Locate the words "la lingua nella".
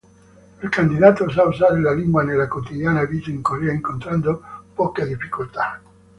1.79-2.47